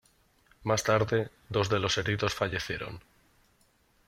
Más 0.63 0.83
tarde, 0.83 1.29
dos 1.49 1.69
de 1.69 1.77
los 1.77 1.99
heridos 1.99 2.33
fallecieron. 2.33 3.03